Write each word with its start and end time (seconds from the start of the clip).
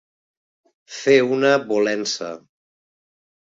Fer 1.01 1.19
una 1.37 1.53
volença. 1.75 2.33